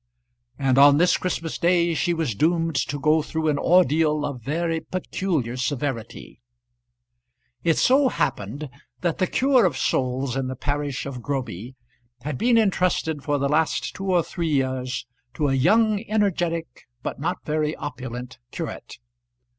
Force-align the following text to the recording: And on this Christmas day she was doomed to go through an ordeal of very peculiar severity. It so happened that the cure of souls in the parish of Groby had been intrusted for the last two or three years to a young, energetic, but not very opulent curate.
And 0.57 0.79
on 0.79 0.97
this 0.97 1.15
Christmas 1.15 1.59
day 1.59 1.93
she 1.93 2.11
was 2.11 2.33
doomed 2.33 2.73
to 2.87 2.97
go 2.99 3.21
through 3.21 3.49
an 3.49 3.59
ordeal 3.59 4.25
of 4.25 4.41
very 4.41 4.79
peculiar 4.79 5.55
severity. 5.57 6.41
It 7.63 7.77
so 7.77 8.09
happened 8.09 8.67
that 9.01 9.19
the 9.19 9.27
cure 9.27 9.63
of 9.63 9.77
souls 9.77 10.35
in 10.35 10.47
the 10.47 10.55
parish 10.55 11.05
of 11.05 11.21
Groby 11.21 11.75
had 12.23 12.39
been 12.39 12.57
intrusted 12.57 13.21
for 13.23 13.37
the 13.37 13.47
last 13.47 13.93
two 13.95 14.05
or 14.11 14.23
three 14.23 14.49
years 14.49 15.05
to 15.35 15.49
a 15.49 15.53
young, 15.53 16.03
energetic, 16.09 16.87
but 17.03 17.19
not 17.19 17.45
very 17.45 17.75
opulent 17.75 18.39
curate. 18.49 18.97